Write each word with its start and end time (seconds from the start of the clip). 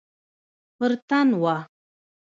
پر 0.77 0.91
تن 1.07 1.27
وه. 1.41 1.57